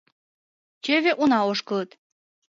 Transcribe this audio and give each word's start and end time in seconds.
Тӧвӧ, 0.83 1.11
уна, 1.21 1.39
ошкылыт. 1.51 1.89